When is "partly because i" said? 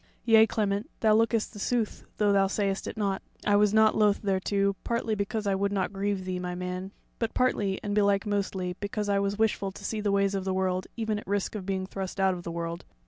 4.83-5.53